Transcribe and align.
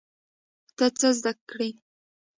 ته 0.77 0.85
څه 0.99 1.07
زده 1.17 1.33
کړې؟ 1.49 1.69